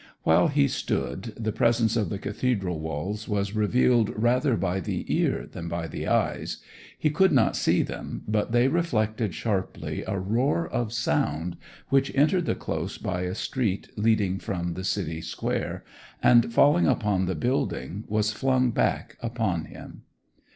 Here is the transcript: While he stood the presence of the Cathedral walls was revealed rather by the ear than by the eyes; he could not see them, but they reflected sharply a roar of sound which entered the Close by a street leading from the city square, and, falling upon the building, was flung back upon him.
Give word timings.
While 0.23 0.47
he 0.47 0.67
stood 0.67 1.31
the 1.37 1.51
presence 1.51 1.95
of 1.95 2.09
the 2.09 2.17
Cathedral 2.17 2.79
walls 2.79 3.29
was 3.29 3.53
revealed 3.53 4.09
rather 4.19 4.57
by 4.57 4.79
the 4.79 5.05
ear 5.15 5.45
than 5.45 5.67
by 5.67 5.87
the 5.87 6.07
eyes; 6.07 6.57
he 6.97 7.11
could 7.11 7.31
not 7.31 7.55
see 7.55 7.83
them, 7.83 8.23
but 8.27 8.51
they 8.51 8.67
reflected 8.67 9.35
sharply 9.35 10.03
a 10.07 10.17
roar 10.17 10.67
of 10.67 10.91
sound 10.91 11.55
which 11.89 12.11
entered 12.15 12.47
the 12.47 12.55
Close 12.55 12.97
by 12.97 13.21
a 13.21 13.35
street 13.35 13.89
leading 13.95 14.39
from 14.39 14.73
the 14.73 14.83
city 14.83 15.21
square, 15.21 15.85
and, 16.23 16.51
falling 16.51 16.87
upon 16.87 17.27
the 17.27 17.35
building, 17.35 18.03
was 18.07 18.33
flung 18.33 18.71
back 18.71 19.17
upon 19.21 19.65
him. 19.65 20.01